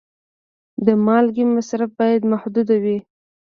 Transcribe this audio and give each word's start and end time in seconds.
د 0.85 0.87
مالګې 1.05 1.45
مصرف 1.55 1.89
باید 1.99 2.21
محدود 2.31 2.67
وي. 2.83 2.97